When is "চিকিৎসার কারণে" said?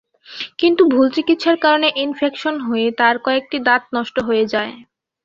1.15-1.87